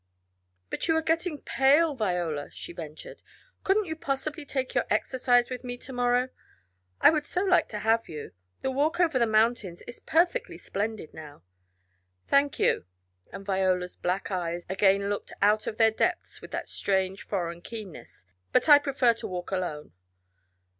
[0.71, 3.21] "But you are getting pale, Viola," she ventured.
[3.63, 6.29] "Couldn't you possibly take your exercise with me to morrow?
[7.01, 8.31] I would so like to have you.
[8.63, 11.43] The walk over the mountains is perfectly splendid now."
[12.27, 12.85] "Thank you,"
[13.31, 18.25] and Viola's black eyes again looked out of their depths with that strange foreign keenness.
[18.51, 19.93] "But I prefer to walk alone."